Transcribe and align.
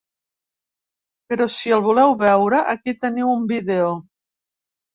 Per 1.33 1.37
si 1.57 1.75
el 1.77 1.85
voleu 1.89 2.17
veure, 2.23 2.63
aquí 2.75 2.97
teniu 3.07 3.33
un 3.37 3.47
vídeo. 3.55 3.95